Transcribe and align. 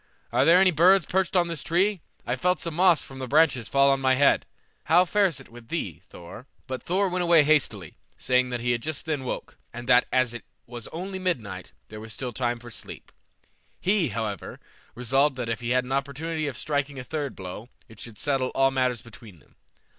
Are 0.31 0.45
there 0.45 0.57
any 0.57 0.71
birds 0.71 1.05
perched 1.05 1.35
on 1.35 1.47
this 1.47 1.61
tree? 1.61 2.01
I 2.25 2.35
felt 2.35 2.59
some 2.59 2.73
moss 2.73 3.03
from 3.03 3.19
the 3.19 3.27
branches 3.27 3.67
fall 3.67 3.91
on 3.91 4.01
my 4.01 4.15
head. 4.15 4.47
How 4.85 5.05
fares 5.05 5.39
it 5.39 5.49
with 5.49 5.67
thee, 5.67 6.01
Thor?" 6.09 6.47
But 6.65 6.81
Thor 6.81 7.07
went 7.07 7.21
away 7.21 7.43
hastily, 7.43 7.97
saying 8.17 8.49
that 8.49 8.61
he 8.61 8.71
had 8.71 8.81
just 8.81 9.05
then 9.05 9.21
awoke, 9.21 9.59
and 9.71 9.87
that 9.87 10.07
as 10.11 10.33
it 10.33 10.43
was 10.65 10.87
only 10.87 11.19
midnight, 11.19 11.71
there 11.89 11.99
was 11.99 12.13
still 12.13 12.33
time 12.33 12.57
for 12.57 12.71
sleep. 12.71 13.11
He, 13.79 14.07
however, 14.09 14.59
resolved 14.95 15.35
that 15.35 15.49
if 15.49 15.59
he 15.61 15.69
had 15.69 15.83
an 15.83 15.91
opportunity 15.91 16.47
of 16.47 16.57
striking 16.57 16.97
a 16.97 17.03
third 17.03 17.35
blow, 17.35 17.69
it 17.87 17.99
should 17.99 18.17
settle 18.17 18.49
all 18.55 18.71
matters 18.71 19.03
between 19.03 19.37
them. 19.37 19.55